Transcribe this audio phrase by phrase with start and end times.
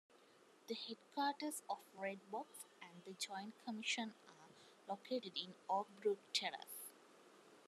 [0.67, 2.45] The headquarters of Redbox
[2.81, 4.47] and the Joint Commission are
[4.95, 6.89] located in Oakbrook Terrace.